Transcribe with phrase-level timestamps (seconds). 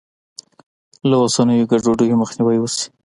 [1.09, 2.85] له اوسنیو ګډوډیو مخنیوی وشي.